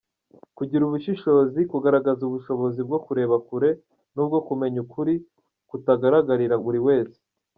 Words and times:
Kugira 0.57 0.83
ubushishozi- 0.85 1.67
Kugaragaza 1.71 2.21
ubushobozi 2.25 2.79
bwo 2.87 2.99
kureba 3.05 3.35
kure 3.47 3.69
n’ubwo 4.13 4.37
kumenya 4.47 4.77
ukuri 4.85 5.13
kutagaragarira 5.69 6.57
buri 6.65 6.79
wese. 6.87 7.19